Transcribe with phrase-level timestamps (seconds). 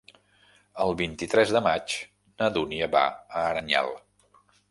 [0.85, 1.97] El vint-i-tres de maig
[2.43, 3.93] na Dúnia va a Aranyel.